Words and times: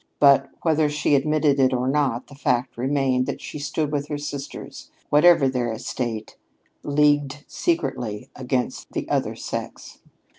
But 0.19 0.49
whether 0.63 0.89
she 0.89 1.13
admitted 1.13 1.59
it 1.59 1.73
or 1.73 1.87
not, 1.87 2.25
the 2.25 2.33
fact 2.33 2.75
remained 2.75 3.27
that 3.27 3.39
she 3.39 3.59
stood 3.59 3.91
with 3.91 4.07
her 4.07 4.17
sisters, 4.17 4.89
whatever 5.11 5.47
their 5.47 5.71
estate, 5.71 6.37
leagued 6.81 7.45
secretly 7.47 8.27
against 8.35 8.93
the 8.93 9.07
other 9.09 9.35
sex. 9.35 9.99